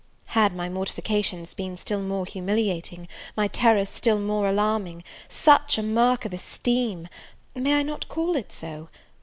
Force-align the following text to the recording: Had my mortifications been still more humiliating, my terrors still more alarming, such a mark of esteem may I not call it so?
Had 0.33 0.55
my 0.55 0.67
mortifications 0.67 1.53
been 1.53 1.77
still 1.77 2.01
more 2.01 2.25
humiliating, 2.25 3.07
my 3.37 3.47
terrors 3.47 3.87
still 3.89 4.17
more 4.19 4.47
alarming, 4.47 5.03
such 5.29 5.77
a 5.77 5.83
mark 5.83 6.25
of 6.25 6.33
esteem 6.33 7.07
may 7.53 7.75
I 7.77 7.83
not 7.83 8.09
call 8.09 8.35
it 8.35 8.51
so? 8.51 8.89